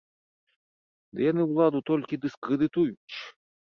Ды 1.19 1.27
яны 1.31 1.43
ўладу 1.49 1.79
толькі 1.93 2.19
дыскрэдытуюць! 2.25 3.15